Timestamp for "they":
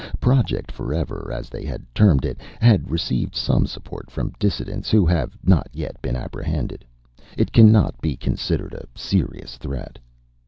1.47-1.71